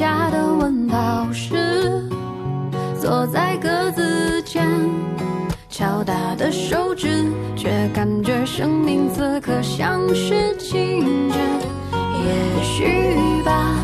[0.00, 2.02] 家的温饱时，
[2.98, 4.66] 坐在格子间，
[5.68, 11.38] 敲打的手指，却感觉生命此刻像是静止。
[11.92, 13.74] 也许吧，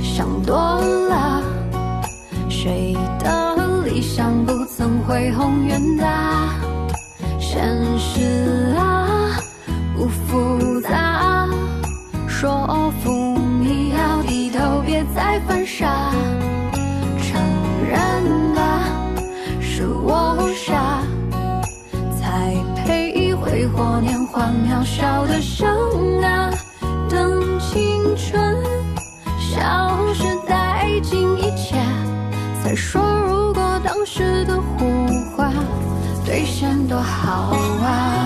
[0.00, 1.42] 想多了，
[2.48, 6.69] 谁的理想不曾恢宏远大？
[37.82, 38.19] 啊。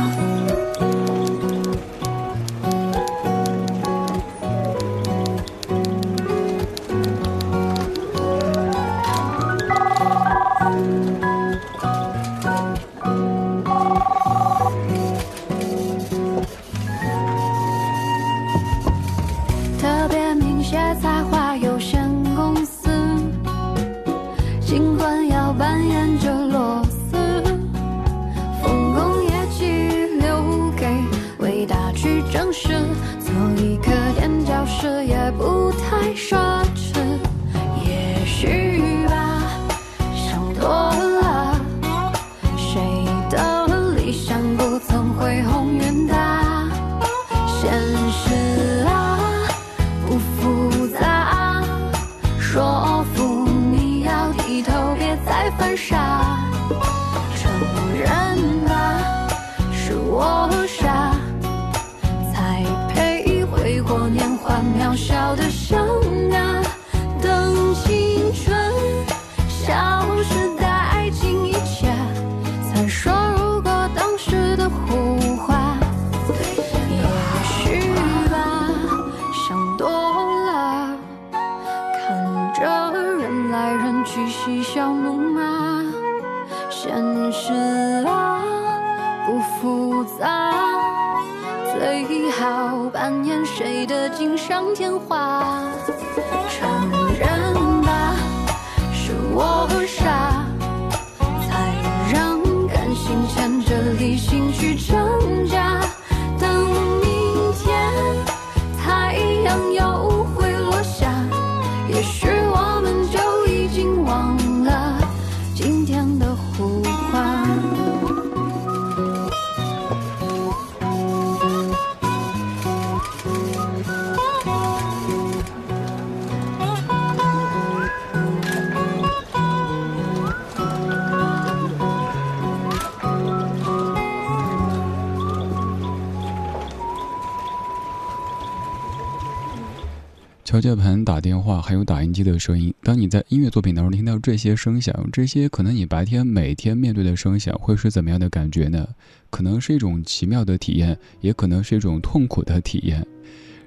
[140.55, 142.73] 敲键盘、打电话，还有打印机的声音。
[142.81, 148.87] 当你在音乐作品当中听到这些声响，这些可能你白天每天面对的声响，会是怎么样的感觉呢？
[149.31, 153.05] 可能是一种奇妙的体验，也可能是一种痛苦的体验。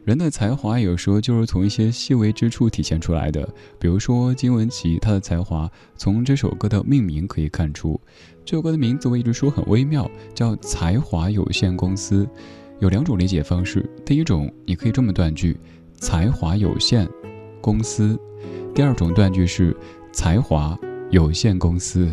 [0.06, 3.46] 人的才华有时候就是从一些细微之处体现出来的。
[3.78, 8.00] 比如说金玟岐，她的才华从这首歌的命名可以看出。
[8.46, 12.26] 这首歌的名字我一直说很微妙，叫“才华有限公司”。
[12.80, 15.58] 有两种理解方式：第一种，你可以这么断句
[15.98, 17.08] ，“才华有限
[17.60, 18.18] 公司”；
[18.74, 19.76] 第二种断句是
[20.14, 20.78] “才华
[21.10, 22.10] 有限公司”。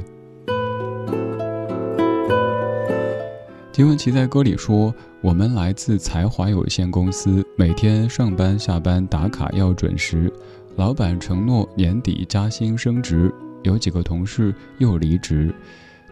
[3.72, 10.32] 金玟岐在歌里说：“我们来自才华有限公司，每天上班下班打卡要准时。
[10.76, 13.32] 老板承诺年底加薪升职，
[13.64, 15.52] 有几个同事又离职。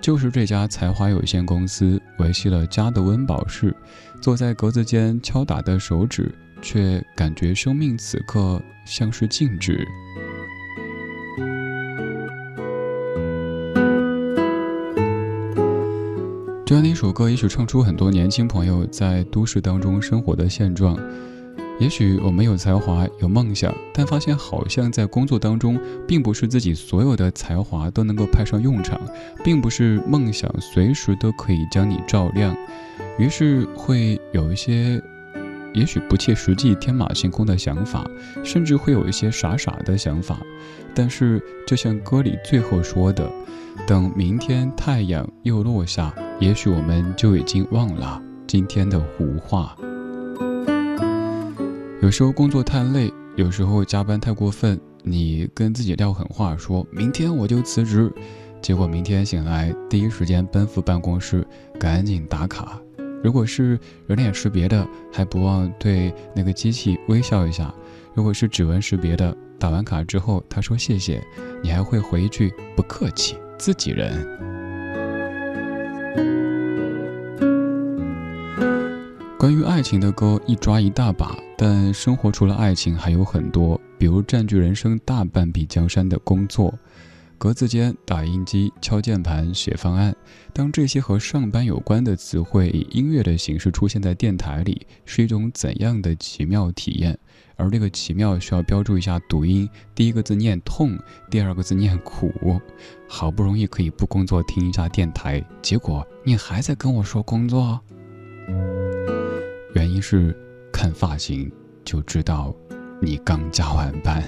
[0.01, 3.73] 就是这家才华有限公司维系了家的温饱室。
[4.21, 9.87] 坐在格子间敲打的手指，却感觉生命此刻像是静止。”
[16.65, 20.99] 这样的一首歌，也许唱出很多年轻朋友在都市当中生活的现状。
[21.79, 28.99] 也许我们有才华、有梦想，但发现好像在工作当中，并不是自己所有的才华都能够派上用场，
[29.45, 32.57] 并不是梦想随时都可以将你照亮。
[33.19, 35.03] 于是会有一些，
[35.75, 38.05] 也许不切实际、天马行空的想法，
[38.43, 40.41] 甚至会有一些傻傻的想法。
[40.95, 43.31] 但是，就像歌里最后说的。
[43.87, 49.75] 等明天太阳又落下，也许我们就已经忘了今天的胡话。
[52.03, 58.13] 有时候工作太累，有时候加班太过分，你跟自己撂狠话，说明天我就辞职，
[58.61, 61.45] 结果明天醒来第一时间奔赴办公室，
[61.81, 62.79] 赶紧打卡。
[63.23, 67.73] 如果是人脸识别的，还不忘对那个机器微笑一下；
[68.15, 71.23] 如果是指纹识别的，打完卡之后他说谢谢，
[71.63, 73.37] 你还会回一句不客气。
[73.59, 74.27] 自己人。
[79.39, 86.75] 关于爱情的歌一抓一大把，但生活除了爱情还有很多，比如占据人生大半壁江山的工作，
[87.43, 90.15] 格子间、打印机、敲键盘、写方案。
[90.53, 97.19] 当这些和上班有关的词汇以音乐的形式出现在电台里，是一种怎样的奇妙体验？
[97.57, 100.97] 而这个奇妙需要标注一下读音，第一个字念痛，
[101.33, 102.33] 第二个字念苦。
[103.09, 107.81] 好不容易可以不工作听一下电台，结果你还在跟我说工作。
[109.75, 110.33] 原因是
[110.73, 111.51] 看发型
[111.85, 112.55] 就知道
[113.01, 114.23] 你刚加完班。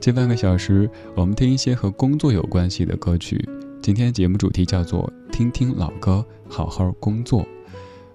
[0.00, 3.46] 近半个小时，我们听一些和工作有关系的歌曲。
[3.82, 7.44] 今天节目主题叫做“听听老歌，好好工作”。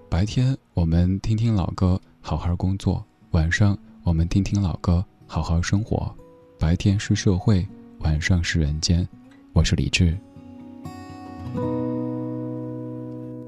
[0.08, 3.76] 白天我们听听老歌，好好工作；晚上。
[4.02, 6.14] 我们听听老歌，好好生活。
[6.58, 7.66] 白天是社会，
[8.00, 9.06] 晚上是人间。
[9.52, 10.16] 我是李志。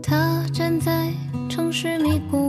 [0.03, 1.13] 他站在
[1.49, 2.46] 城市迷宫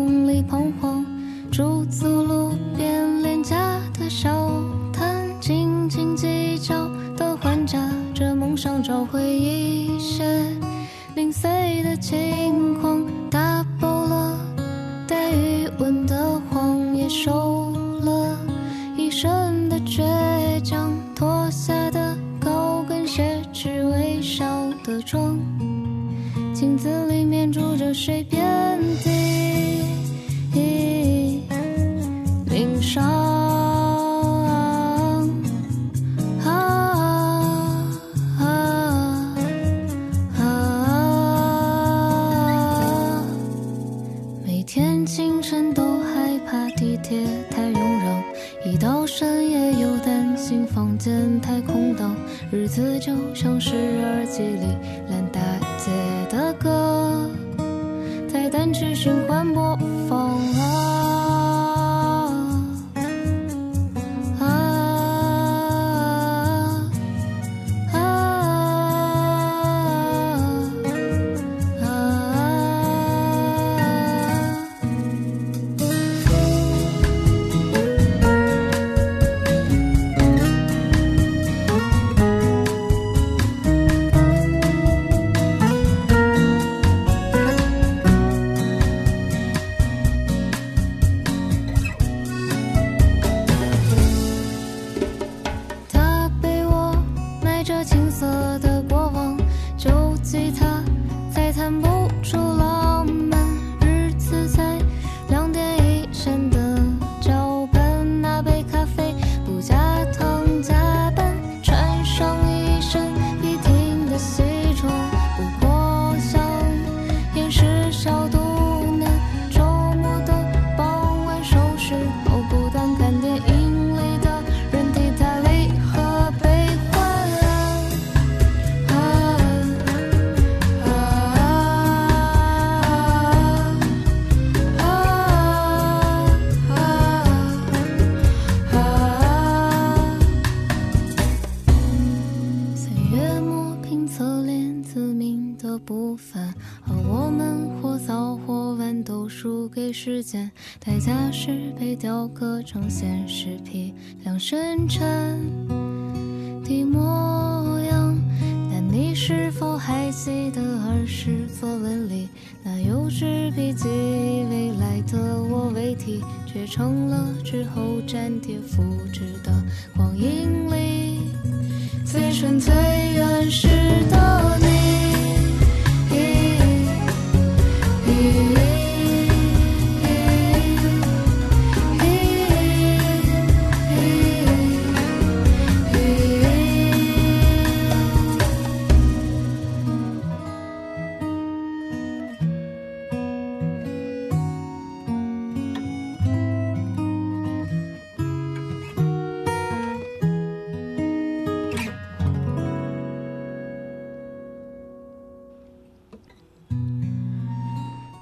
[152.67, 153.93] 成现实批
[154.25, 155.39] 量生产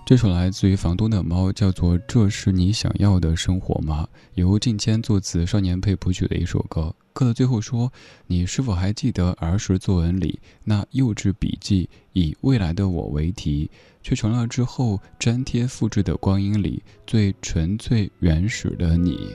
[0.05, 6.93] 这首来自于房东的猫，叫做《这是你想要的生活吗》，由静谦作词，少年配谱曲的一首歌。
[7.12, 7.91] 歌的最后说
[8.27, 13.67] ：“你是否还记得儿时作文里那幼稚笔记，以未来的我为题，
[14.03, 19.27] 却成了之后粘贴复制的光阴里最纯粹原始的你？”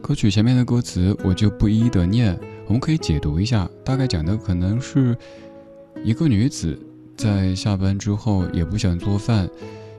[0.00, 5.14] 歌曲前面的歌词我就不一一的念，我们可以解读一下，大概讲的可能是
[6.02, 6.80] 一个女子。
[7.16, 9.48] 在下班之后也不想做饭，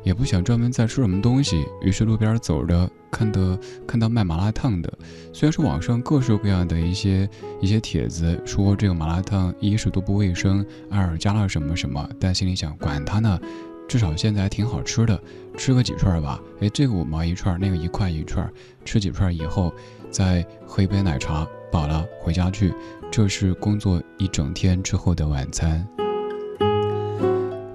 [0.04, 3.58] 也不想专门再吃什么东西，于是路边走着，看的
[3.88, 4.92] 看到卖麻辣烫的。
[5.34, 7.28] 虽然是网上各式各样的一些
[7.62, 13.40] 一些帖子说这个麻辣烫一是都不卫生，二加了什么什么，但心里想管他呢，
[13.88, 15.20] 至少现在还挺好吃的，
[15.58, 16.40] 吃个几串吧。
[16.60, 18.52] 哎，这个五毛一串，那个一块一串，
[18.84, 19.74] 吃几串以后
[20.12, 22.74] 再喝一杯奶茶，饱了回家去。
[23.12, 25.88] 这是工作一整天之后的晚餐。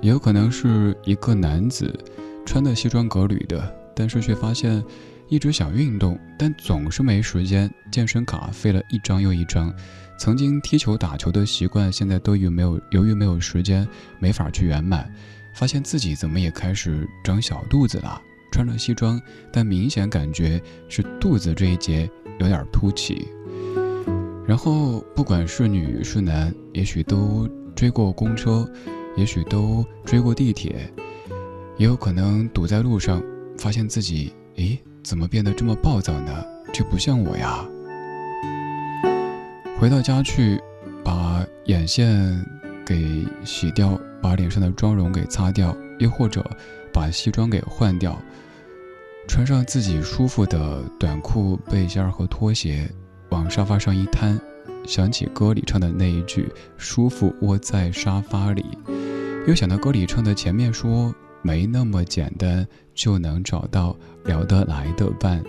[0.01, 1.93] 也有可能是一个男子，
[2.47, 4.83] 穿的西装革履的，但是却发现
[5.29, 7.71] 一直想运动，但总是没时间。
[7.93, 9.73] 健身卡费了一张又一张，
[10.19, 13.87] 曾经踢球打球的习惯，现在都于没有由于没有时间，
[14.19, 15.13] 没法去圆满。
[15.55, 18.21] 发现自己怎么也开始长小肚子了，
[18.53, 19.21] 穿着西装，
[19.53, 23.29] 但明显感觉是肚子这一节有点凸起。
[24.47, 28.69] 然后不管是女是男，也许都追过公车。
[29.17, 30.93] 也许都追过地铁，
[31.77, 33.23] 也有可能堵在路上，
[33.59, 36.45] 发现自己，诶，怎么变得这么暴躁呢？
[36.73, 37.67] 这不像我呀。
[39.79, 40.61] 回到家去，
[41.03, 42.39] 把眼线
[42.85, 46.45] 给洗掉，把脸上的妆容给擦掉，又或者
[46.93, 48.17] 把西装给换掉，
[49.27, 52.89] 穿上自己舒服的短裤、背心和拖鞋，
[53.31, 54.39] 往沙发上一瘫。
[54.85, 58.65] 想起歌里唱的那一句“舒服窝在沙发里”，
[59.47, 65.45] 又想到歌里唱的前面说“没那么简单就能找到聊得来的伴”，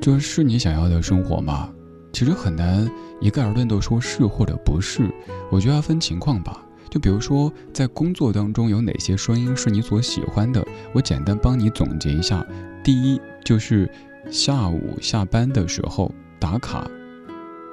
[0.00, 1.70] 这是你想要的生活吗？
[2.12, 2.90] 其实很难
[3.20, 5.08] 一概而论的说是或者不是，
[5.52, 6.60] 我觉得要分情况吧。
[6.90, 12.44] 就比如说在工作当中有哪些声音是你所喜欢的，我简单帮你总结一下。
[12.82, 13.88] 第一就是。
[14.30, 16.88] 下午下班的时候打卡，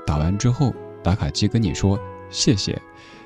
[0.08, 0.74] 打完之后
[1.04, 2.00] 打卡机跟你说
[2.32, 2.80] 谢谢。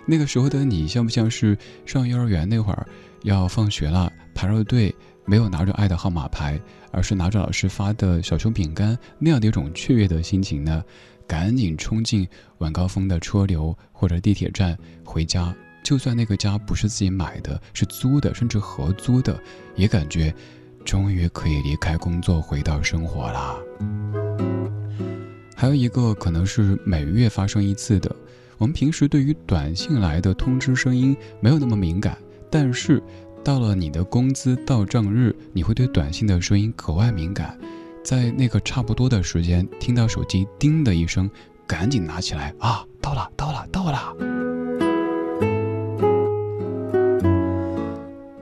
[0.06, 2.86] 那个时候的你像不像是上幼儿园那会儿
[3.24, 4.94] 要放学了排着队，
[5.26, 6.60] 没有拿着爱的号码牌，
[6.92, 10.84] 而是拿着老师发的小熊饼干那样的一种雀跃的心情呢？
[11.26, 19.42] 赶紧冲进晚高峰的车流或者地铁站回家，就算那个家不是自己买的，是租的，甚至合租的，
[19.76, 20.34] 也感觉。
[20.86, 23.56] 终于可以离开工作，回到生活啦。
[25.56, 28.16] 还有一个可能是每月发生一次的。
[28.58, 32.18] 我们平时对于短信来的通知声音没有那么敏感，
[32.50, 33.02] 但是
[33.44, 37.58] 到了你的工资到账日，你会对短信的声音格外敏感。
[38.04, 41.30] 在那个差不多的时间，听到手机叮的一声，
[41.68, 44.41] 赶紧拿起来啊，到了，到了，到了。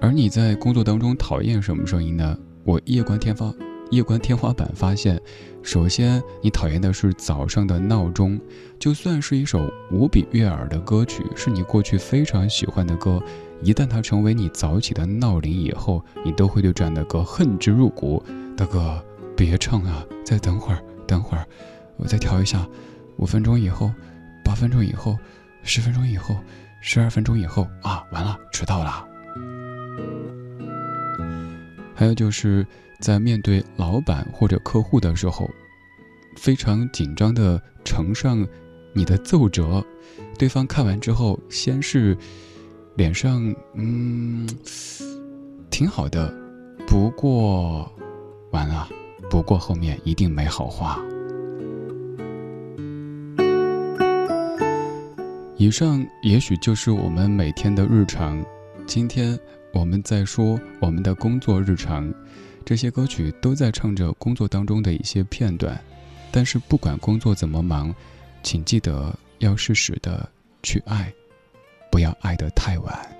[0.10, 2.36] 而你在工作当中讨厌什么声音呢？
[2.64, 3.54] 我夜观天发，
[3.92, 5.22] 夜观天花板发现，
[5.62, 8.42] 首先你讨厌的是早上的闹钟，
[8.80, 13.22] 就算是一首无比悦耳的歌曲，是你过去非常喜欢的歌，
[13.62, 18.24] 一旦它成为你早起的闹铃以后，你都会对这样的歌恨之入骨。
[18.58, 19.00] 大哥，
[19.38, 21.46] 别唱啊，再等会儿，等会儿，
[21.98, 22.68] 我再调一下，
[23.18, 23.94] 五分钟以后，
[24.44, 25.16] 八分钟以后，
[25.62, 26.36] 十分钟以后，
[26.82, 29.06] 十二分钟以后啊，完了，迟到了。
[31.96, 32.66] 还有就是
[33.02, 35.50] 在面对老板或者客户的时候，
[36.38, 38.48] 非常紧张的呈上
[38.94, 39.86] 你的奏折，
[40.38, 42.18] 对方看完之后，先是
[42.96, 44.48] 脸上嗯
[45.70, 46.34] 挺好的，
[46.88, 47.92] 不过
[48.52, 48.88] 完了，
[49.30, 51.00] 不过后面一定没好话。
[55.58, 58.42] 以上也许就是我们每天的日常。
[58.88, 59.38] 今天
[59.72, 62.12] 我们在说我们的工作日常，
[62.66, 65.80] 这些歌曲都在唱着工作当中的一些片段。
[66.32, 67.94] 但是不管工作怎么忙，
[68.44, 70.30] 请记得要适时的
[70.62, 71.12] 去爱，
[71.92, 73.19] 不要爱得太晚。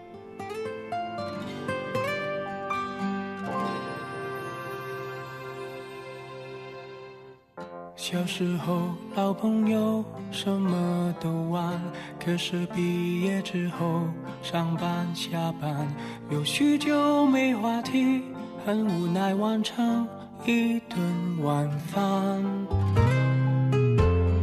[8.12, 11.80] 小时候老朋友什么都玩，
[12.20, 14.02] 可是毕业之后
[14.42, 15.88] 上班下班
[16.32, 18.24] 有许久没话题，
[18.66, 20.08] 很无奈完成
[20.44, 21.00] 一顿
[21.44, 22.44] 晚饭。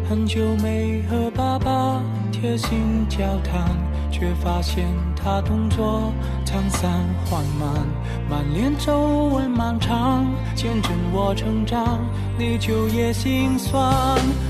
[0.08, 3.85] 很久没和爸爸贴心交谈。
[4.18, 6.10] 却发现他动作
[6.46, 6.90] 沧桑
[7.26, 7.86] 缓慢，
[8.30, 11.98] 满脸皱纹漫长，见证我成长，
[12.38, 13.94] 你就也心酸。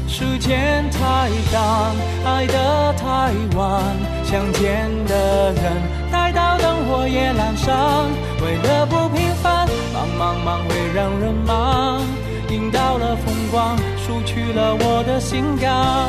[0.06, 3.82] 时间太短，爱得太晚，
[4.23, 5.73] 相见的人
[6.12, 7.76] 待到灯火也阑珊。
[8.40, 12.00] 为了不平凡，忙忙忙会让人忙，
[12.50, 16.08] 赢到了风光，输去了我的心肝。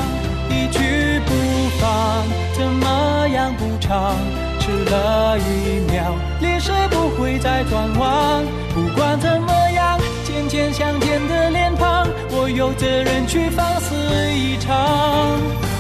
[0.49, 4.15] 一去不放，怎么样补偿？
[4.59, 8.43] 迟了一秒，历史不会再转弯。
[8.75, 13.95] 不管怎么样，渐渐相见的脸庞，我有责任去放肆
[14.33, 15.39] 一场，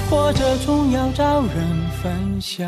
[0.09, 1.51] 活着总要找人
[2.01, 2.65] 分享。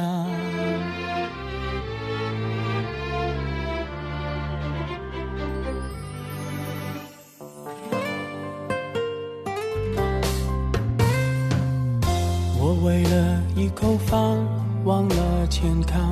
[14.09, 14.37] 一口饭，
[14.85, 16.09] 忘了健康，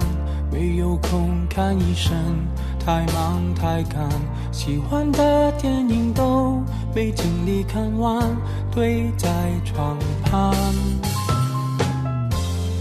[0.51, 2.15] 没有空看医生，
[2.79, 4.07] 太忙太赶，
[4.51, 6.61] 喜欢的电影都
[6.93, 8.23] 没精力看完，
[8.71, 9.27] 堆在
[9.65, 10.53] 床旁。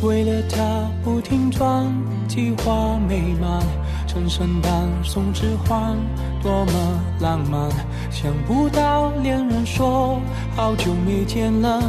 [0.03, 1.87] 为了他不停转，
[2.29, 3.63] 计划美满，
[4.07, 4.71] 趁圣诞
[5.03, 5.97] 送指环，
[6.43, 6.73] 多么
[7.21, 7.71] 浪漫，
[8.11, 10.21] 想不到恋人说
[10.55, 11.81] 好久没见了。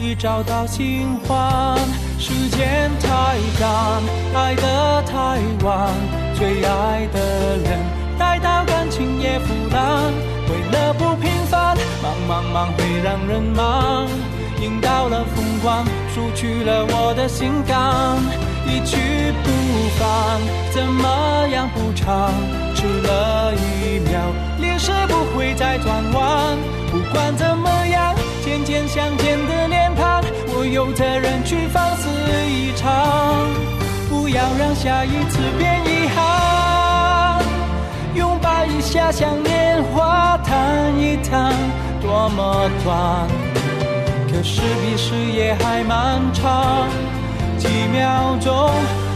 [0.00, 1.78] 已找到新欢，
[2.20, 3.08] 时间太
[3.58, 4.02] 赶，
[4.34, 5.88] 爱得太晚，
[6.34, 7.80] 最爱的人
[8.18, 10.12] 待到感情也腐烂。
[10.50, 14.06] 为了不平凡，忙忙忙会让人忙，
[14.60, 15.82] 赢到了风光，
[16.14, 18.18] 输去了我的心肝。
[18.66, 19.50] 一去不
[19.98, 20.38] 返，
[20.72, 22.30] 怎么样补偿？
[22.74, 24.20] 迟了一秒，
[24.58, 26.58] 历史不会再转弯。
[26.92, 28.14] 不管怎么样。
[28.42, 30.19] 渐渐相见的脸庞，
[30.64, 32.08] 有责任去放肆
[32.46, 33.46] 一场，
[34.08, 37.42] 不要让下一次变遗憾。
[38.14, 41.54] 拥抱一下，像年华谈一谈，
[42.00, 43.28] 多么短，
[44.30, 46.88] 可是比事业还漫长。
[47.58, 48.70] 几秒钟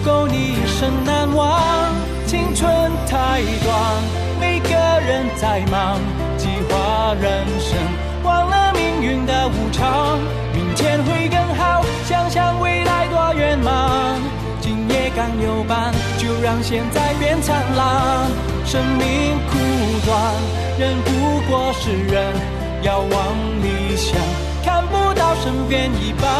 [0.05, 1.61] 够你一生难忘，
[2.27, 2.69] 青春
[3.07, 4.03] 太短，
[4.39, 4.71] 每个
[5.07, 5.99] 人在忙，
[6.37, 7.79] 计划人生。
[8.23, 10.19] 忘了命运的无常，
[11.25, 11.83] 会更好。
[12.05, 14.21] 想想未来多圆满，
[14.61, 18.31] 今夜刚有伴，就让现在变灿烂。
[18.67, 19.59] 生命苦
[20.05, 20.35] 短，
[20.79, 22.35] 人不过是人，
[22.83, 23.11] 要往
[23.63, 24.21] 理想，
[24.63, 26.31] 看不到身边一半。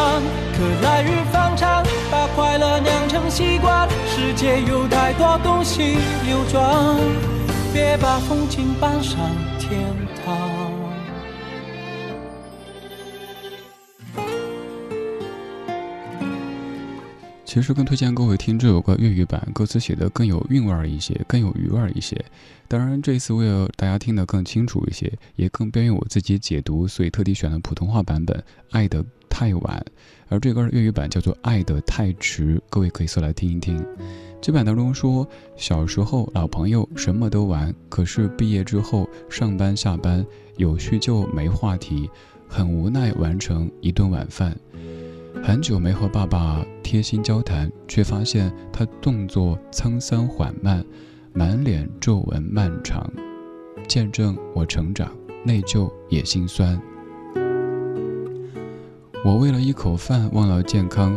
[0.53, 3.89] 可来日方长，把快乐酿成习惯。
[4.07, 6.95] 世界有太多东西流转，
[7.73, 9.17] 别把风景搬上
[9.57, 9.79] 天
[10.23, 10.54] 堂。
[17.55, 22.21] 其实更推荐各位听这首歌粤语版，歌词写的更有韵味儿一些，更有余味儿一些。
[22.67, 28.37] 当然，这次为了大家听得更清楚一些，也更便于我自己解读，所以特地选了普通话版本
[28.71, 29.85] 《爱得太晚》，
[30.27, 33.81] 而这歌粤语版叫做《爱得太迟》，各位可以搜来听一听。
[34.41, 40.25] 这版当中说，小时候老朋友什么都玩，可是毕业之后上班下班
[40.57, 42.09] 有叙旧没话题，
[42.49, 44.53] 很无奈完成一顿晚饭。
[45.47, 50.83] 很久没和爸爸贴心交谈，却发现他动作沧桑缓慢，
[51.33, 53.07] 满脸皱纹漫长，
[53.87, 56.81] 见证我成长，内疚也心酸。
[59.23, 61.15] 我为了一口饭忘了健康，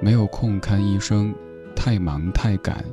[0.00, 1.32] 没有空看医生，
[1.76, 2.84] 太忙太赶，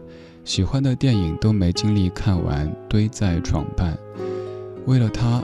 [0.43, 3.97] 喜欢的电影都没精力看完，堆在床畔。
[4.85, 5.43] 为了他，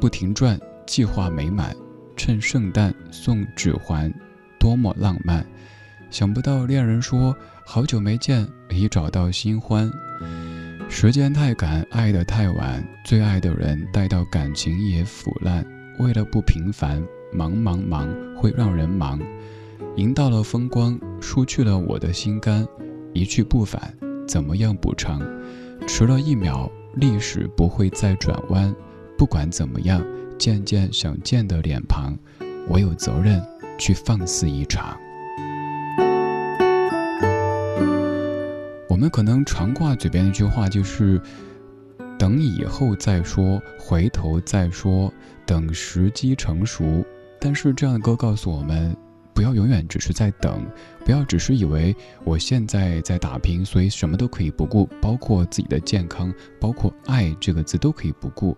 [0.00, 1.76] 不停转，计划美满，
[2.16, 4.12] 趁圣诞送指环。
[4.60, 5.44] 多么浪漫。
[6.10, 9.90] 想不到恋人说好久没见，已找到新欢。
[10.88, 15.64] 时间太赶，爱得太晚，最爱的人待到感情也腐烂。
[15.98, 17.00] 为了不平凡，
[17.32, 19.20] 忙忙忙会让人忙。
[19.96, 22.66] 赢到了风光，输去了我的心肝。
[23.12, 23.94] 一去不返，
[24.26, 25.20] 怎么样补偿？
[25.86, 28.74] 迟了一秒，历史不会再转弯。
[29.16, 30.04] 不管怎么样，
[30.38, 32.16] 见见想见的脸庞，
[32.68, 33.40] 我有责任
[33.80, 34.96] 去放肆一场。
[38.88, 41.18] 我们可能常挂嘴边的一句话就是
[42.18, 45.10] “等以后再说，回头再说，
[45.46, 47.02] 等时机成熟”。
[47.40, 48.94] 但是这样的歌告诉我们，
[49.32, 50.62] 不要永远只是在等，
[51.02, 58.54] 不要只是以为我现在在打拼，所以什么都可以不顾，包括自己的健康，包括爱这个字都可以不顾。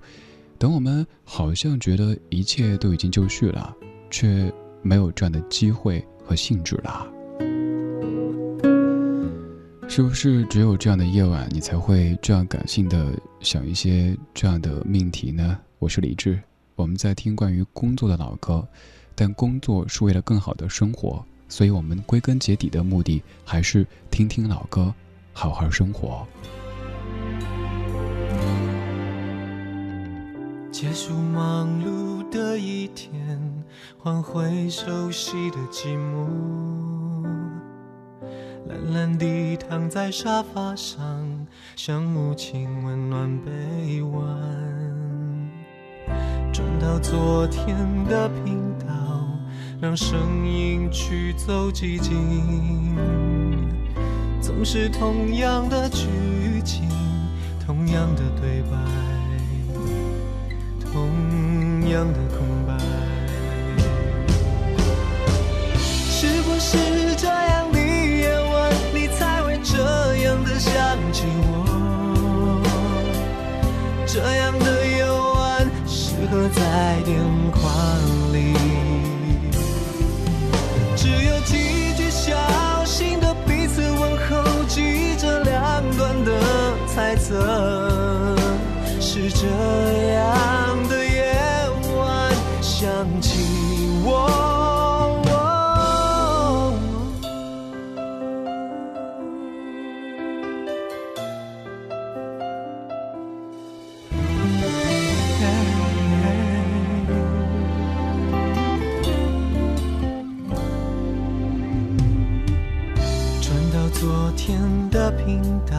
[0.58, 3.72] 等我们好像觉得一切都已经就绪了，
[4.10, 7.06] 却没有这样的机会和兴致了。
[9.88, 15.58] 是不是只有这样的夜晚，你才会这样感性的想一些这样的命题呢？
[15.78, 16.40] 我是李志，
[16.76, 18.66] 我们在听关于工作的老歌，
[19.14, 24.94] 但工作是为了更好的生活，所以我们归根结底的目的还是听听老歌，
[25.34, 26.26] 好好生活。
[30.70, 33.12] 结束忙碌的一天，
[33.98, 36.26] 换回熟悉的寂寞。
[38.66, 44.22] 懒懒地躺在沙发上，像母亲温暖臂弯。
[46.50, 47.76] 转到昨天
[48.08, 48.86] 的频道，
[49.78, 52.96] 让声音驱走寂静。
[54.40, 56.08] 总是同样的剧
[56.64, 56.88] 情，
[57.64, 58.78] 同样的对白，
[60.80, 61.10] 同
[61.92, 62.72] 样的空白。
[66.10, 66.76] 是不是
[67.16, 67.78] 这样你
[68.20, 68.52] 也问，
[68.94, 69.76] 你才会这
[70.24, 70.48] 样的？
[70.58, 70.72] 想
[71.12, 72.62] 起我，
[74.06, 76.60] 这样的夜晚适合在
[77.04, 77.18] 电
[77.52, 77.60] 话
[78.32, 78.54] 里，
[80.96, 82.30] 只有几句小
[82.84, 86.30] 心的彼此问候，记着两端的
[86.86, 88.36] 猜测，
[89.00, 89.46] 是这
[90.14, 90.71] 样
[92.82, 92.90] 想
[93.20, 93.38] 起
[94.04, 94.26] 我。
[113.40, 115.40] 转到昨天的频
[115.70, 115.76] 道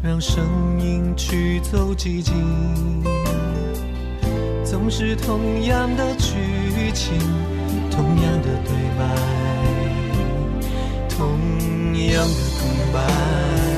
[0.00, 0.44] 让声
[0.80, 3.21] 音驱走寂静。
[4.82, 7.16] 总是同样的剧情，
[7.88, 9.04] 同样的对白，
[11.08, 11.38] 同
[12.08, 13.71] 样的空白。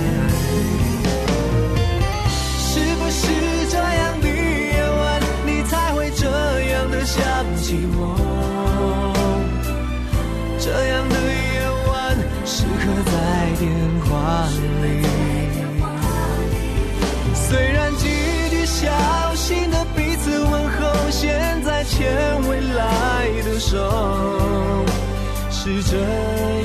[25.67, 25.97] 是这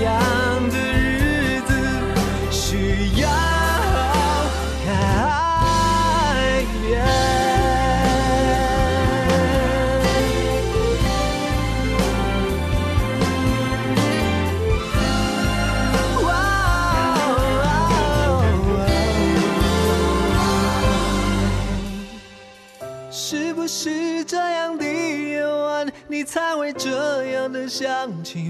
[0.03, 1.73] 样的日子
[2.51, 3.29] 需要
[4.85, 4.91] 改
[6.83, 6.99] 变。
[23.09, 28.48] 是不是这样的夜晚你才会这样的想起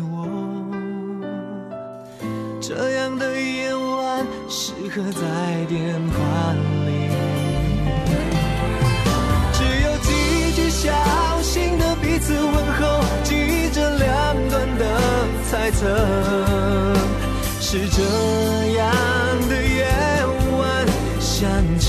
[2.82, 5.20] 这样的夜晚适合在
[5.68, 6.54] 电话
[6.86, 7.12] 里，
[9.52, 10.08] 只有几
[10.56, 10.88] 句小
[11.42, 14.08] 心的彼此问候，记着两
[14.50, 14.86] 端的
[15.52, 15.88] 猜测，
[17.60, 18.02] 是这
[18.78, 18.90] 样
[19.50, 19.86] 的夜
[20.58, 20.88] 晚
[21.20, 21.89] 想起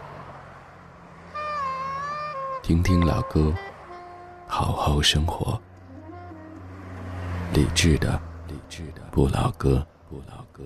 [2.71, 3.53] 听听老歌，
[4.47, 5.59] 好好生活。
[7.53, 10.63] 理智的，理智的不老歌，不老歌。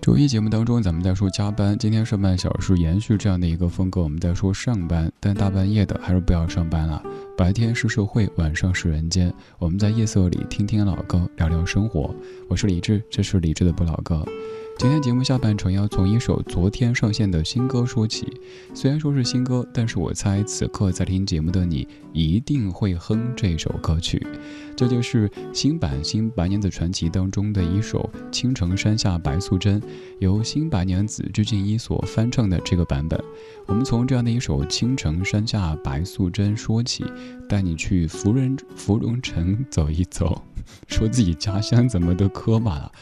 [0.00, 1.78] 周一节目当中，咱们在说加班。
[1.78, 7.00] 今天上半小时延续这样的一个风格，我们在说上班，但大半夜的还是不要上班了。
[7.38, 9.32] 白天是社会，晚上是人间。
[9.60, 12.12] 我们在夜色里听听老歌，聊聊生活。
[12.50, 14.26] 我是李志，这是李志的不老歌。
[14.76, 18.26] 今天节目下半程要从一首昨天上线的新歌说起。
[18.74, 24.26] 虽然说是新歌，但是我猜此刻在听节目的你一定会哼这首歌曲。
[24.74, 29.80] 这就是新版《新白娘子传奇》当中的一首《青城山下白素贞》，
[30.18, 33.18] 由新白娘子鞠婧祎所翻唱的这个版本。
[33.66, 37.04] 我们从这样的一首《青城山下白素贞》说起，
[37.48, 40.42] 带你去芙蓉芙蓉城走一走，
[40.88, 42.92] 说自己家乡怎么都磕巴了，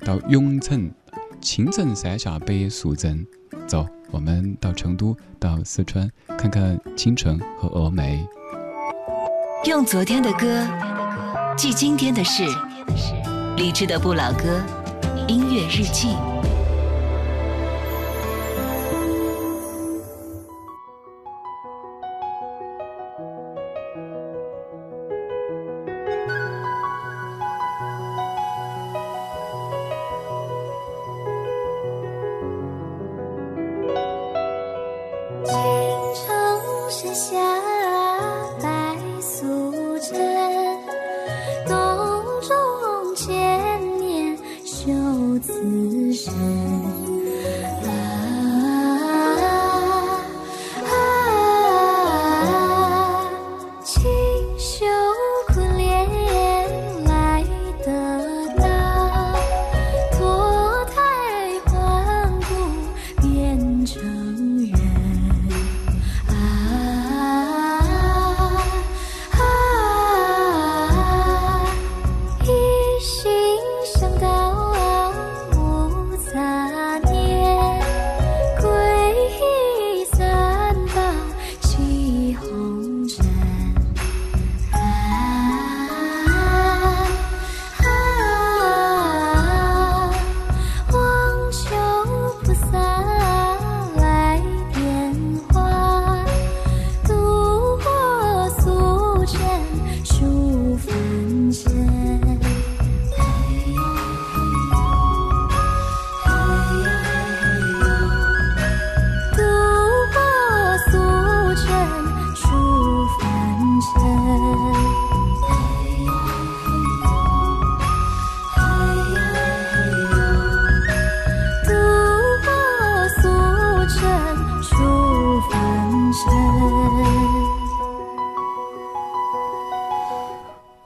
[0.00, 0.92] 到永城。
[1.44, 3.24] 青城山下白素贞，
[3.66, 8.26] 走，我们到成都，到四川，看看青城和峨眉。
[9.66, 10.66] 用昨天的歌
[11.54, 12.44] 记今天的事，
[13.58, 14.58] 理智的不老歌，
[15.28, 16.16] 音乐日记。
[35.46, 37.63] 青城山下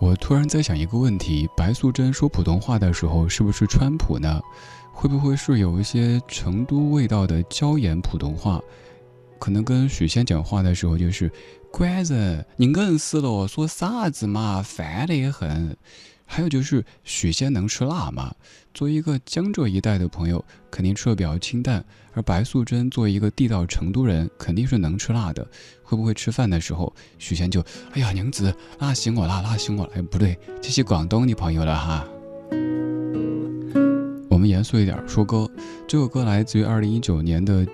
[0.00, 4.40] 我突然在想一个问题：白素贞说普通话的时候是不是川普呢？
[4.92, 8.60] 会不会是有一些成都味道的椒盐普通话？
[9.40, 11.30] 可能跟许仙讲话的时候就是
[11.72, 15.76] “官人，你硬死了，说啥子嘛，烦得很。”
[16.30, 18.32] 还有就是许仙能吃辣吗？
[18.74, 21.82] 作为一个江浙一带的朋友，肯定吃的比较清淡。
[22.12, 25.44] 而白素贞作为一个地道成都人，肯定是能吃辣的。
[25.82, 29.90] 会不会吃饭的时候，许仙就哎呀娘子，辣死我了，辣死我了！
[29.94, 32.06] 哎，不对，这是广东的朋友了哈。
[34.28, 35.50] 我们严肃一点说歌，
[35.88, 37.66] 这首歌来自于二零一九年的。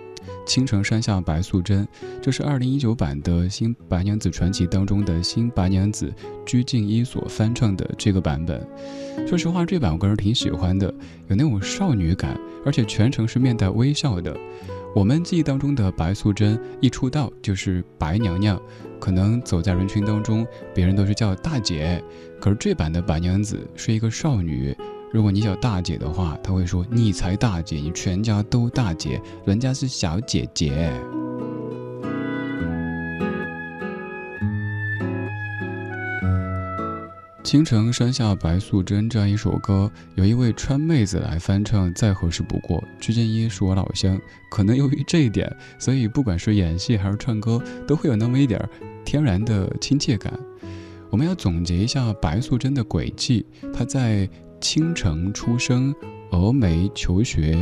[0.46, 1.86] 青城山下白素贞，
[2.20, 6.12] 这是二零一九版的新白娘子传奇当中的新白娘子
[6.44, 8.66] 鞠婧祎所翻唱的这个版本。
[9.26, 10.92] 说实话，这版我个人挺喜欢的，
[11.28, 14.36] 有那种少女感，而且全程是面带微笑的。
[14.94, 18.60] 我们记忆当中的白素贞一出道就是白娘娘，
[19.00, 22.02] 可能走在人群当中，别人都是叫大姐，
[22.40, 24.76] 可是这版的白娘子是一个少女。
[25.14, 30.92] 如果你叫大姐的话，他会说你才大姐，你全家都大姐，人家是小姐姐。
[37.44, 42.82] 青城山下白素贞这样一首歌，有一位川妹子来翻唱，再合适不过。
[42.98, 45.48] 鞠婧祎是我老乡，可能由于这一点，
[45.78, 48.60] 所以不管是演戏还是唱歌，都会有那么一点
[49.04, 50.36] 天然的亲切感。
[51.08, 54.28] 我们要总结一下白素贞的轨迹，她在。
[54.64, 55.94] 青城出生，
[56.30, 57.54] 峨眉求学，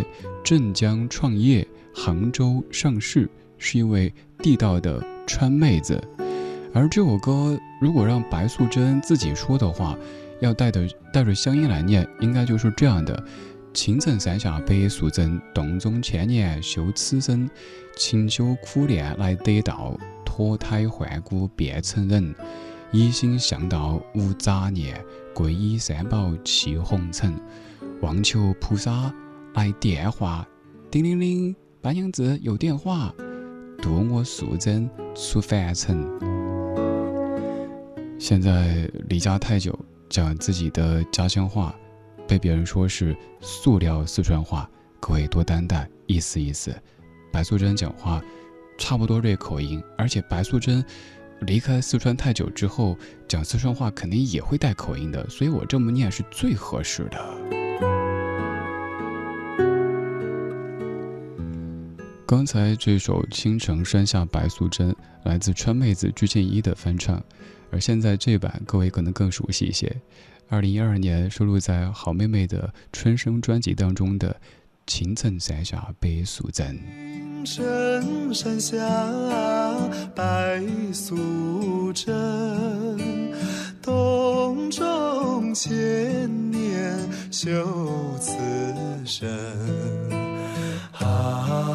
[0.44, 6.00] 镇江创业，杭州上市，是一位地道的川妹子。
[6.72, 9.98] 而这首歌如果让白素贞自己说的话，
[10.40, 13.20] 要带着带着乡音来念，应该就是这样的：
[13.74, 17.50] 青城山下白素贞，洞中千年修此身，
[17.96, 22.32] 勤修苦练来得道，脱胎换骨变成人，
[22.94, 25.02] 一心向道无杂念，
[25.34, 27.34] 皈依三宝弃红尘，
[28.02, 29.10] 望求菩萨
[29.54, 30.46] 来电话，
[30.90, 33.10] 叮铃铃，白娘子有电话，
[33.80, 36.06] 渡我素贞出凡尘。
[38.18, 39.74] 现在离家太久，
[40.10, 41.74] 讲自己的家乡话，
[42.28, 44.68] 被别人说是塑料四川话，
[45.00, 46.70] 各位多担待，意思意思。
[47.32, 48.22] 白素贞讲话
[48.76, 50.84] 差不多这口音，而且白素贞
[51.46, 57.18] 离开四川太久之后，讲四川话肯定也会带口音的，所以我这么念是最合适的。
[62.26, 64.90] 刚才这首《青城山下白素贞》
[65.24, 67.22] 来自川妹子鞠婧祎的翻唱。
[67.70, 69.94] 而现在这版，各位可能更熟悉一些。
[70.48, 74.30] 二零一二年收录在好妹妹的春生专辑当中的
[74.86, 76.76] 《青城山下白素贞》。
[77.44, 78.76] 青城山下
[80.14, 82.14] 白素贞，
[83.82, 86.96] 洞中千年
[87.32, 87.50] 修
[88.20, 88.32] 此
[89.04, 89.28] 身。
[91.00, 91.72] 啊。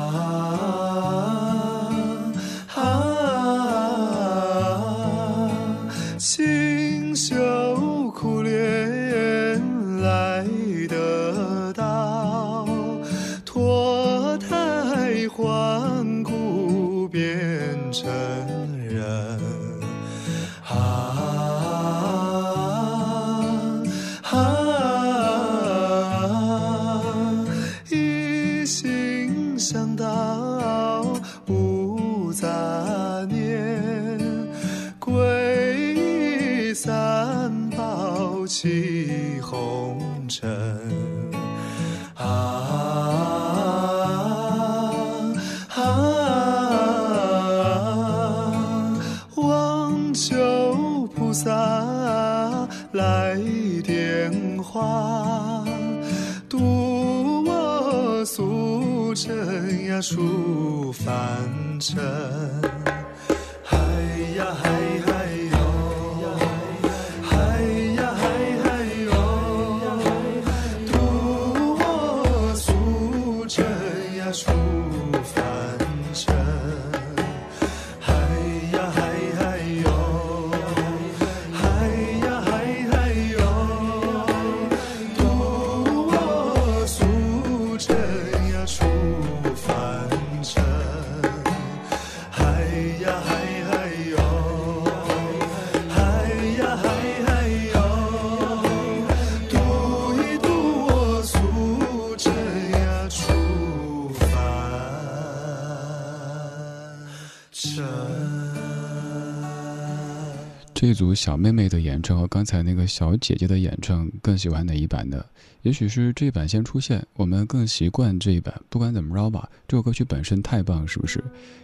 [110.88, 115.21] 这组小妹妹的演唱和刚才那个小姐姐的演唱，更喜欢哪一版呢？
[115.63, 118.54] 也许是这一版先出现，我们更习惯这一版。
[118.69, 121.21] 不管怎么着吧，这首歌曲本身太棒，是不是？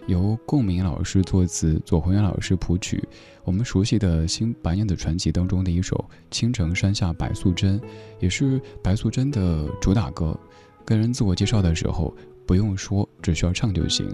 [0.08, 3.02] 由共鸣老师作词，左宏元老师谱曲，
[3.46, 5.96] 我们熟悉的新白娘子传奇当中的一首
[6.30, 7.80] 《青城山下白素贞》，
[8.20, 10.38] 也是白素贞的主打歌。
[10.84, 12.14] 跟人自我介绍的时候，
[12.46, 14.06] 不用说，只需要唱就行。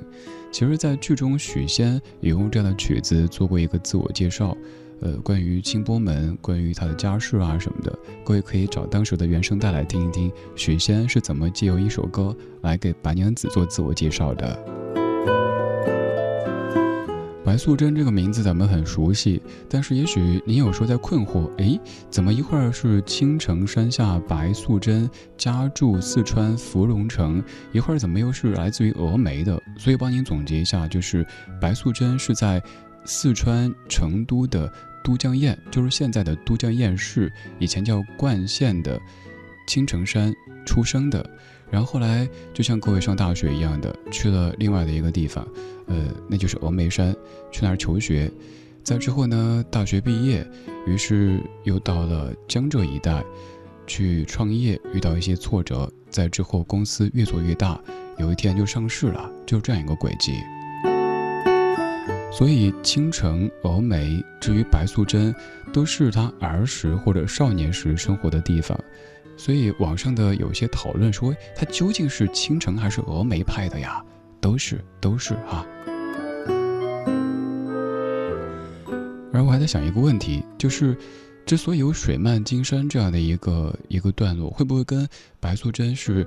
[0.51, 4.55] 其实，在剧中，许仙也用这样的曲子做过一个自我介绍。
[5.01, 14.59] 呃，关于清波门，关于他的家世啊什么的，各位可以找当时的原声带来听一听，许仙是怎么借由一首歌来给白娘子做自我介绍的。
[17.45, 21.79] 白素贞这个名字咱们很熟悉，但是也许你有时候在困惑，诶，
[22.11, 27.41] 怎么一会儿是青城山下白素贞家住四川芙蓉城，
[27.71, 29.59] 一会儿怎么又是来自于峨眉的？
[29.79, 31.25] 所以帮您总结一下，就是
[31.59, 32.61] 白素贞是在
[33.03, 34.71] 四川成都的。
[35.03, 38.99] 都江堰就是现在的都江堰市，以前叫灌县的
[39.67, 40.33] 青城山
[40.65, 41.27] 出生的，
[41.69, 45.47] 然后后来就像各位上大学一样的去了另外的一个地方，
[45.87, 47.15] 呃，那就是峨眉山，
[47.51, 48.31] 去那儿求学。
[48.83, 50.45] 在之后呢，大学毕业，
[50.87, 53.23] 于是又到了江浙一带
[53.85, 57.79] 去创业，遇到一些挫折，在之后公司越做越大，
[58.17, 60.33] 有一天就上市了，就这样一个轨迹。
[62.31, 65.33] 所以，青城、峨眉，至于白素贞，
[65.73, 68.79] 都是他儿时或者少年时生活的地方。
[69.35, 74.03] 所以，网上的有些讨论说，他究竟是青城还是峨眉派的呀？
[74.39, 75.65] 都是，都是哈。
[79.33, 80.95] 而我还在想一个问题，就是
[81.45, 85.07] 之所以有水漫金山这样的一个一个段落，会不会跟
[85.39, 86.25] 白素贞是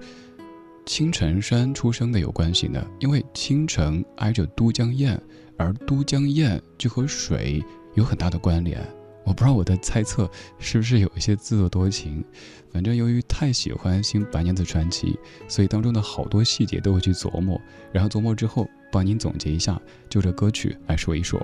[0.84, 2.84] 青城山出生的有关系呢？
[2.98, 5.20] 因为青城挨着都江堰，
[5.62, 7.62] 而都江堰就和水
[7.94, 8.84] 有很大的关联。
[9.24, 12.24] 我不知道我的猜测是不是有一些自作多情，
[12.72, 15.12] 反正由于太喜欢《新白娘子传奇》，
[15.46, 17.60] 所以当中的好多细节都会去琢磨，
[17.92, 21.40] 然后琢磨之后帮您总结一下，就着歌曲来说一说。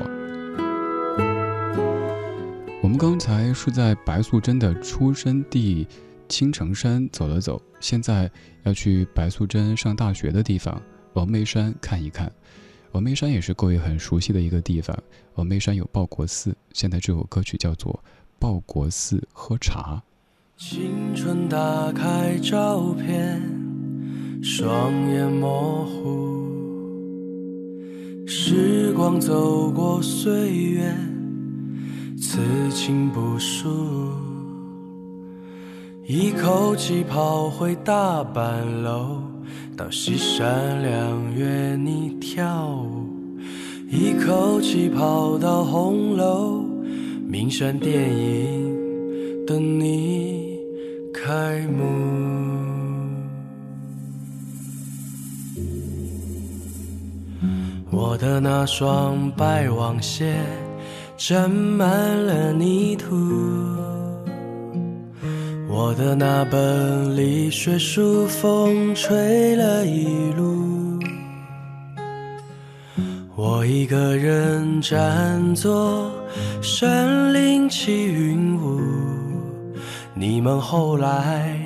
[2.82, 5.86] 我们刚才是在白素贞的出生地
[6.28, 8.28] 青城山走了走，现在
[8.64, 10.82] 要去白素贞上大学的地方
[11.14, 12.32] 峨眉山看一看。
[12.98, 14.98] 峨眉山也是各位很熟悉的一个地方。
[15.36, 17.92] 峨眉山有报国寺，现在这首歌曲叫做
[18.40, 20.02] 《报国寺喝茶》。
[20.60, 23.40] 青春打开照片，
[24.42, 26.48] 双眼模糊。
[28.26, 30.92] 时光走过岁月，
[32.20, 32.40] 此
[32.72, 34.10] 情不输。
[36.04, 39.22] 一口气跑回大板楼。
[39.78, 43.06] 到西山两月，你跳舞，
[43.88, 46.64] 一口气跑到红楼，
[47.24, 48.76] 名山电影
[49.46, 50.58] 等你
[51.14, 51.84] 开幕。
[57.92, 60.34] 我的那双白网鞋
[61.16, 61.88] 沾满
[62.26, 63.14] 了泥土。
[65.80, 70.98] 我的那本离学书，风吹了一路。
[73.36, 76.10] 我一个人站坐
[76.60, 78.80] 山林起云雾，
[80.14, 81.56] 你们后来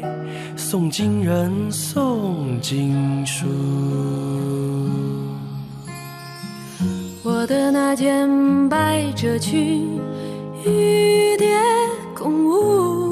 [0.57, 3.47] 送经人送经书。
[7.23, 8.29] 我的那件
[8.69, 9.99] 百褶裙，
[10.67, 11.49] 雨蝶
[12.15, 13.12] 共舞。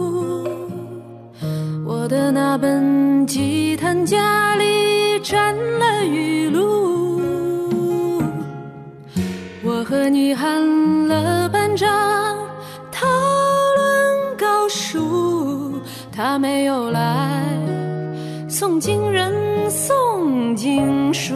[2.02, 8.22] 我的那本吉他家里沾了雨露，
[9.62, 10.48] 我和你喊
[11.08, 11.86] 了班长
[12.90, 13.06] 讨
[13.76, 15.78] 论高数，
[16.10, 17.44] 他没有来
[18.48, 19.34] 送经人
[19.70, 21.34] 送经书。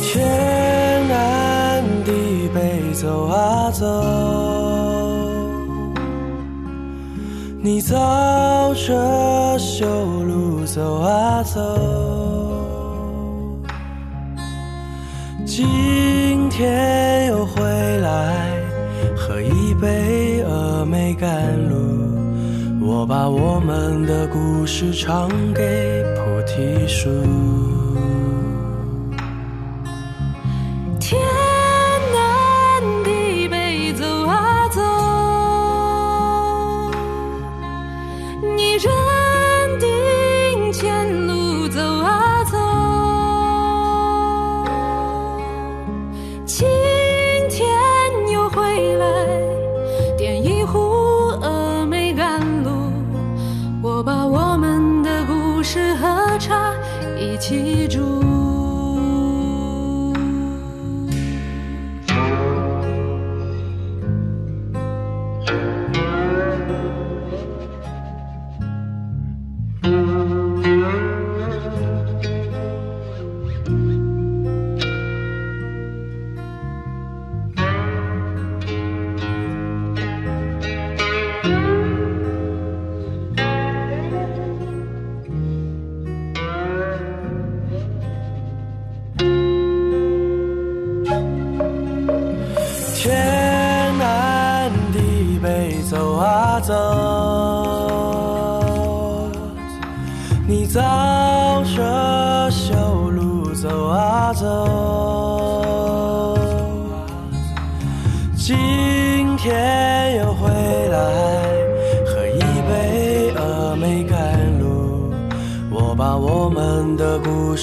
[0.00, 4.59] 天南地北走啊走。
[7.62, 7.94] 你走
[8.74, 9.86] 着修
[10.24, 11.60] 路走啊走，
[15.44, 17.62] 今天又回
[17.98, 18.56] 来
[19.14, 21.76] 喝一杯峨眉甘露，
[22.80, 27.10] 我把我们的故事唱给菩提树。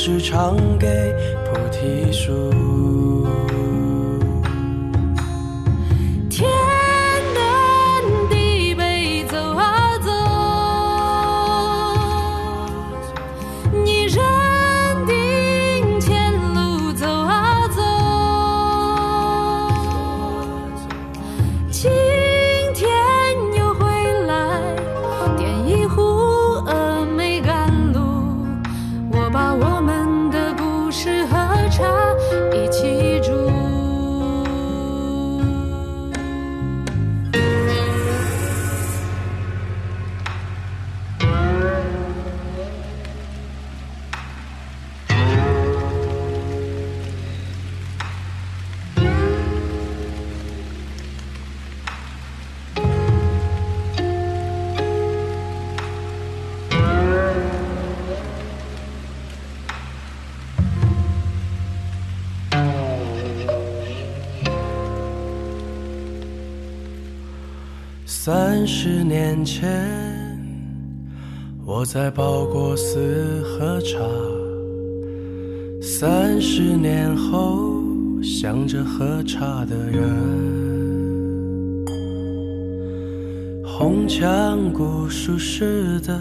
[0.08, 0.88] 是唱给
[1.44, 2.32] 菩提树。
[68.28, 69.72] 三十年前，
[71.66, 74.00] 我在报国寺喝茶。
[75.82, 77.82] 三十年后，
[78.22, 80.04] 想着喝茶的人，
[83.64, 86.20] 红墙古树似的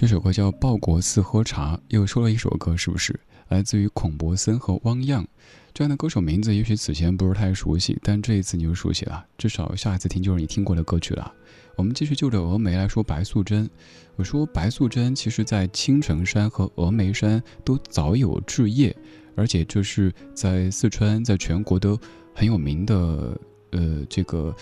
[0.00, 3.20] 这首歌叫《报国寺喝茶》，又说了一首歌，是不是？
[3.48, 5.28] 来自于孔柏森和汪漾
[5.74, 11.30] 这样的歌手名字，也许此前不是太熟悉，但这一次你就熟悉了，至少下一次听就是你听过的歌曲了。
[11.76, 13.68] 我们继续就着峨眉来说白素贞。
[14.16, 18.96] 我说白素贞其实在青城山和峨眉山都早有置业，
[19.36, 22.00] 而且这是在四川，在全国都
[22.34, 23.38] 很有名的，
[23.72, 24.56] 呃，这个，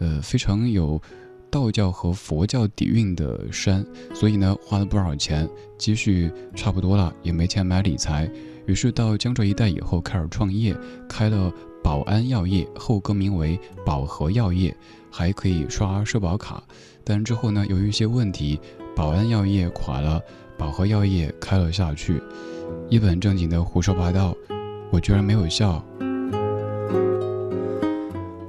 [0.00, 1.00] 呃，非常有。
[1.50, 3.84] 道教和佛教底蕴的山，
[4.14, 8.30] 所以呢，花了不少钱，积蓄差不多了，也没钱买理财，
[8.66, 10.76] 于是到江浙一带以后开始创业，
[11.08, 14.74] 开了保安药业，后更名为保和药业，
[15.10, 16.62] 还可以刷社保卡。
[17.02, 18.60] 但之后呢，由于一些问题，
[18.94, 20.20] 保安药业垮了，
[20.56, 22.22] 保和药业开了下去，
[22.88, 24.36] 一本正经的胡说八道，
[24.92, 25.84] 我居然没有笑。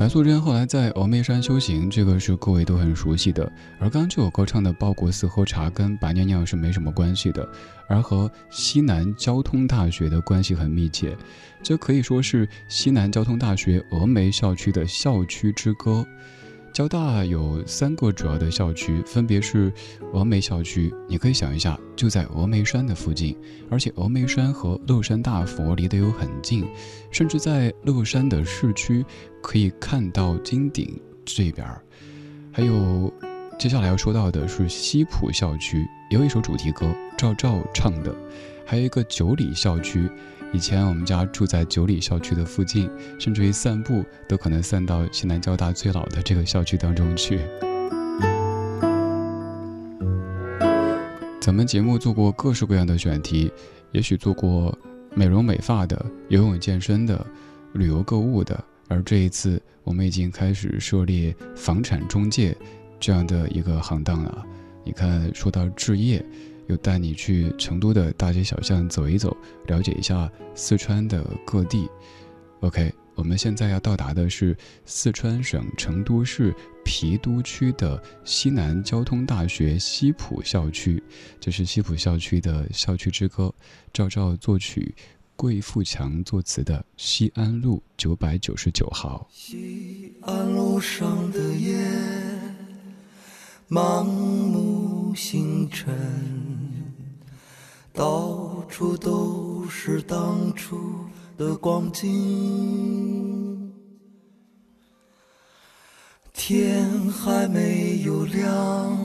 [0.02, 3.44] 白素贞后来在峨眉山修行，这个是各位都很熟悉的。
[3.78, 7.48] 而刚刚这首歌唱的报国寺喝茶，跟白娘娘是没什么关系的，
[7.88, 11.16] 而和西南交通大学的关系很密切。
[11.62, 16.04] 这可以说是西南交通大学峨眉校区的校区之歌。
[16.74, 19.72] 交大有三个主要的校区，分别是
[20.14, 20.94] 峨眉校区。
[21.08, 23.38] 你可以想一下，就在峨眉山的附近，
[23.70, 26.66] 而且峨眉山和乐山大佛离得又很近，
[27.12, 29.06] 甚至在乐山的市区
[29.44, 31.84] 可以看到金顶这边儿。
[32.54, 33.14] 还有，
[33.60, 38.14] 接下来要说到的是西浦校区，有一首主题歌，赵照唱的，
[38.66, 40.12] 还有一个九里校区。
[40.52, 47.40] 以前我们家住在九里校区的附近，甚至于散步都可能散到西南交大最老的这个校区当中去。
[51.40, 53.50] 咱们节目做过各式各样的选题，
[53.94, 54.78] 也许做过
[55.16, 57.26] 美容美发的、游泳健身的、
[57.72, 62.54] 旅游购物的，而这一次我们已经开始涉猎房产中介
[63.00, 64.46] 这样的一个行当了。
[64.84, 66.24] 你看，说到置业。
[66.68, 69.36] 又带你去成都的大街小巷走一走，
[69.68, 71.90] 了解一下四川的各地。
[72.62, 74.56] OK，我们现在要到达的是
[74.86, 76.56] 四川省成都市
[76.86, 81.04] 郫都区的西南交通大学西浦校区，
[81.42, 83.54] 这是西浦校区的校区之歌，
[83.92, 84.96] 赵照作曲，
[85.36, 89.28] 桂富强作词的《西安路九百九十九号》。
[89.36, 91.76] 西安路上的夜，
[93.72, 95.96] 盲目星辰。
[97.94, 100.78] 到处都是当初
[101.38, 103.72] 的光景，
[106.34, 108.98] 天还没有亮，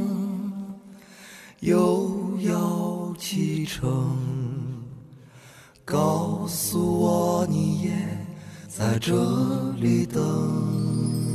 [1.60, 4.18] 又要启程。
[5.84, 7.92] 告诉我你也
[8.66, 9.14] 在这
[9.78, 11.25] 里等。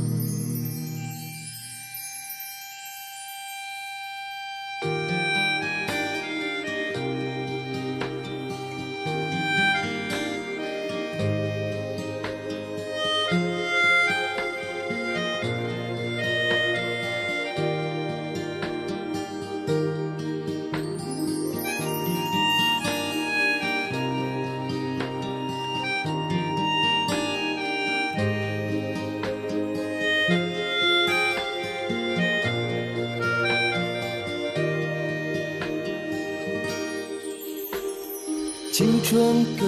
[38.82, 39.64] 青春给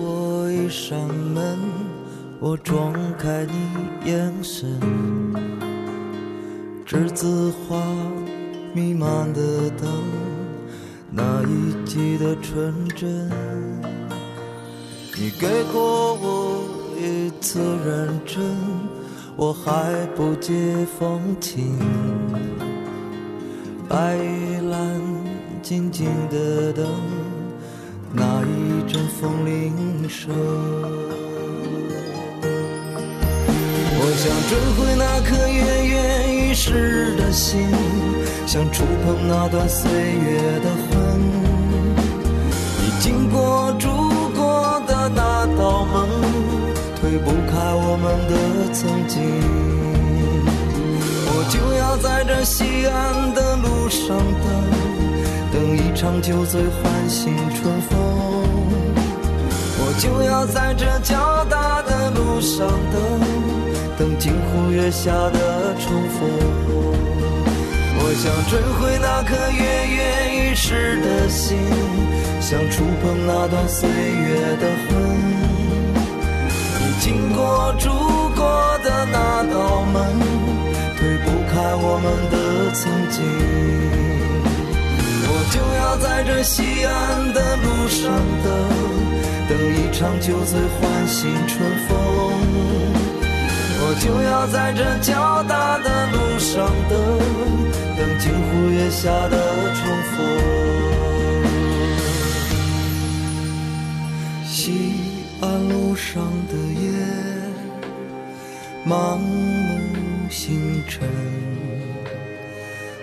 [0.00, 1.58] 我一扇门，
[2.38, 4.70] 我撞开你眼神，
[6.86, 7.76] 栀子花
[8.72, 9.88] 弥漫的灯，
[11.10, 13.28] 那一季的纯真。
[15.16, 16.62] 你给过我
[16.96, 18.44] 一次认真，
[19.34, 20.54] 我还不解
[20.96, 21.76] 风情。
[23.88, 25.02] 白玉兰
[25.64, 26.86] 静静的等。
[28.86, 30.32] 阵风铃声，
[33.98, 35.94] 我想追回那颗跃跃
[36.32, 37.68] 欲试的心，
[38.46, 41.20] 想触碰那段岁月的痕。
[42.78, 43.88] 你经过住
[44.36, 46.08] 过的那道门，
[47.00, 49.20] 推不开我们的曾经。
[51.28, 54.46] 我就要在这西安的路上等，
[55.52, 58.15] 等一场酒醉唤醒春风。
[59.98, 63.20] 就要在这交大的路上等，
[63.98, 66.28] 等金湖月下的重逢。
[67.98, 69.62] 我想追回那颗跃
[69.96, 70.00] 跃
[70.34, 71.58] 欲试的心，
[72.40, 74.90] 想触碰那段岁月的魂。
[76.78, 77.88] 你经过住
[78.34, 79.96] 过的那道门。
[80.98, 82.34] 推不开我们的
[82.72, 83.16] 曾经，
[85.50, 88.52] 就要在这西安的路上等，
[89.48, 91.94] 等一场酒醉唤醒春风。
[93.78, 96.98] 我就要在这交大的路上等，
[97.96, 99.36] 等金湖月下的
[99.74, 100.16] 重逢。
[104.44, 104.54] 西
[105.40, 106.86] 安路上的夜，
[108.86, 109.76] 盲目。
[110.28, 111.08] 星辰，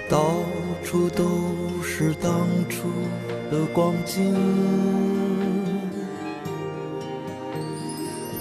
[0.09, 0.43] 到
[0.83, 1.23] 处都
[1.95, 2.31] 是当
[2.69, 2.89] 初
[3.51, 4.33] 的光景。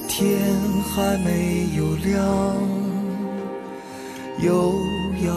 [0.09, 0.41] 天
[0.81, 2.57] 还没有亮，
[4.39, 4.73] 又
[5.27, 5.31] 要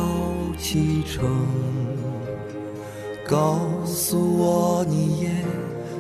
[0.58, 1.26] 启程。
[3.28, 5.30] 告诉我，你也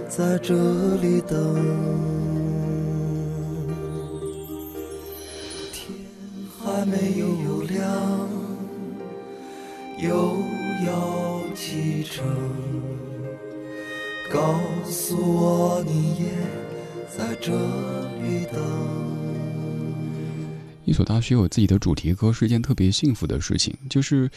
[0.07, 0.55] 在这
[1.01, 1.37] 里等。
[5.73, 5.93] 天
[6.63, 7.83] 还没有亮，
[9.97, 10.07] 又
[10.87, 12.25] 要启程。
[14.31, 16.25] 告诉我，你也
[17.07, 17.51] 在这
[18.21, 18.61] 里等。
[20.83, 24.29] 一所大学有自己的主题歌是一件特别幸福的事情，就是。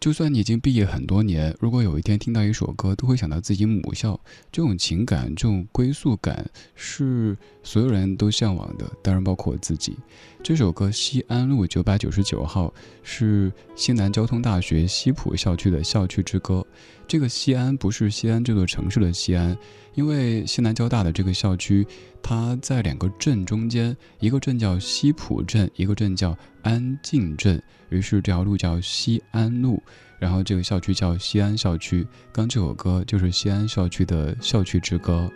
[0.00, 4.18] 就算你已经毕业很多年，如果有一天听到一首歌，都会想到自己母校。
[4.52, 9.96] 这种情感、这种归宿感，是所有人都向往的，当然包括我自己。
[10.40, 12.68] 这首歌《西安路九百九十九号》
[13.02, 16.64] 是西南交通大学西浦校区的校区之歌。
[17.08, 19.56] 这个西安不是西安这座城市的西安，
[19.94, 21.84] 因为西南交大的这个校区，
[22.22, 27.62] 它在两个镇中间，一个镇叫西浦镇，一个镇叫安静镇。
[27.88, 29.82] 于是这条路叫西安路，
[30.18, 32.06] 然后这个校区叫西安校区。
[32.30, 35.30] 刚这首歌就是西安校区的校区之歌。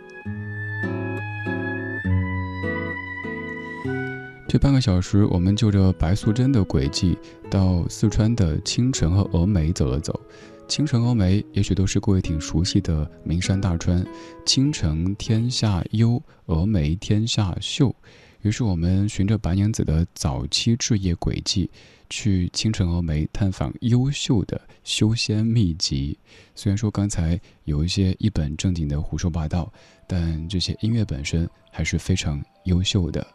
[4.47, 7.17] 这半个小时，我们就着白素贞的轨迹，
[7.49, 10.19] 到四川的青城和峨眉走了走。
[10.67, 14.03] 青城、峨眉也许都是各位挺熟悉的名山大川。
[14.45, 17.95] 青城天下幽，峨眉天下秀。
[18.41, 21.69] 于是我们循着白娘子的早期置业轨迹。
[22.09, 26.15] 去青城峨眉探访优秀的修仙秘籍。
[26.53, 29.71] 虽然说刚才有一些一本正经的胡说八道，
[30.07, 33.25] 但这些音乐本身还是非常优秀的。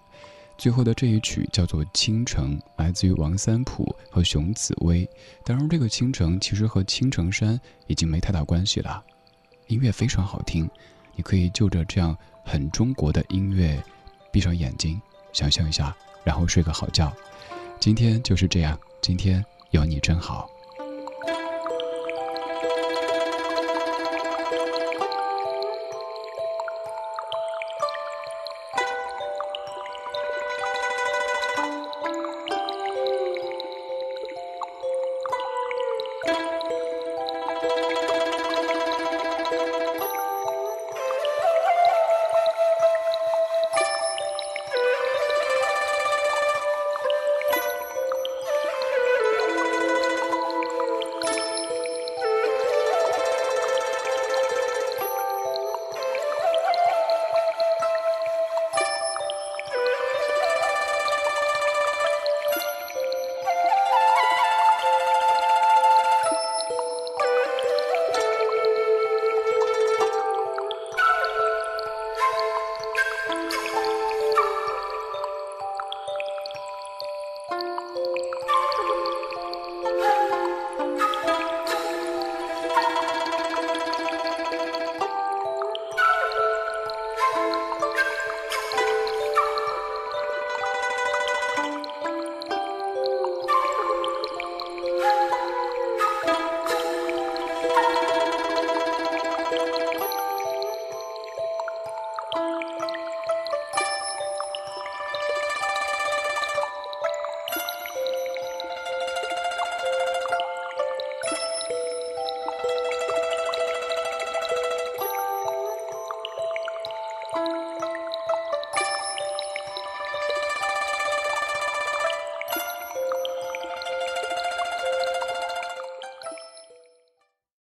[0.58, 5.08] 最后的这一曲叫做《倾城》，来自于王三普和熊紫薇。
[5.44, 9.00] 当然，这个倾城其实和青城山已经没太大关系了。
[9.68, 10.68] 音乐非常好听，
[11.14, 13.80] 你可以就着这样很中国的音乐，
[14.32, 15.00] 闭上眼睛，
[15.32, 17.16] 想象一下，然后睡个好觉。
[17.78, 20.50] 今天就是这样，今天有你真好。